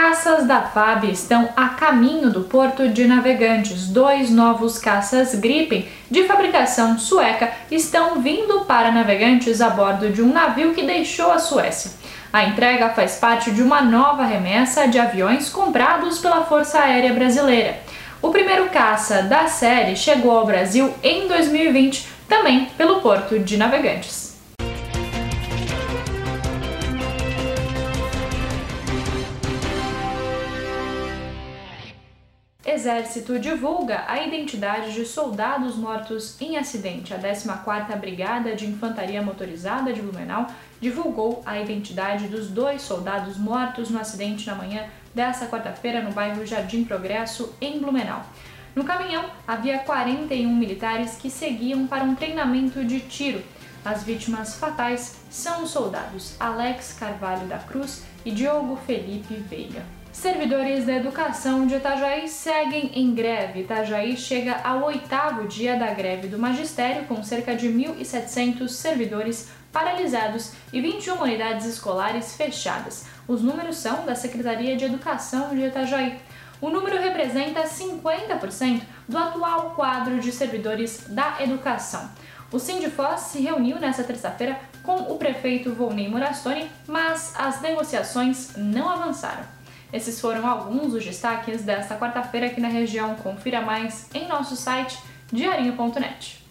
[0.00, 3.88] Caças da FAB estão a caminho do porto de Navegantes.
[3.88, 10.32] Dois novos caças Gripen de fabricação sueca estão vindo para Navegantes a bordo de um
[10.32, 11.90] navio que deixou a Suécia.
[12.32, 17.80] A entrega faz parte de uma nova remessa de aviões comprados pela Força Aérea Brasileira.
[18.22, 24.27] O primeiro caça da série chegou ao Brasil em 2020, também pelo porto de Navegantes.
[32.70, 37.14] Exército divulga a identidade de soldados mortos em acidente.
[37.14, 40.46] A 14ª Brigada de Infantaria Motorizada de Blumenau
[40.78, 46.44] divulgou a identidade dos dois soldados mortos no acidente na manhã desta quarta-feira no bairro
[46.44, 48.22] Jardim Progresso, em Blumenau.
[48.76, 53.42] No caminhão havia 41 militares que seguiam para um treinamento de tiro.
[53.82, 59.82] As vítimas fatais são os soldados Alex Carvalho da Cruz e Diogo Felipe Veiga.
[60.20, 63.60] Servidores da educação de Itajaí seguem em greve.
[63.60, 70.54] Itajaí chega ao oitavo dia da greve do magistério, com cerca de 1.700 servidores paralisados
[70.72, 73.06] e 21 unidades escolares fechadas.
[73.28, 76.18] Os números são da Secretaria de Educação de Itajaí.
[76.60, 82.10] O número representa 50% do atual quadro de servidores da educação.
[82.50, 88.88] O Sindifós se reuniu nesta terça-feira com o prefeito Volney Morastoni, mas as negociações não
[88.88, 89.58] avançaram.
[89.92, 93.14] Esses foram alguns dos destaques desta quarta-feira aqui na região.
[93.16, 94.98] Confira mais em nosso site
[95.32, 96.47] diarinho.net.